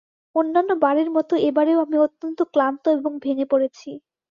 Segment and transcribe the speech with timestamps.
[0.35, 3.89] অন্যান্য বারের মত এবারেও আমি অত্যন্ত ক্লান্ত এবং ভেঙে পড়েছি।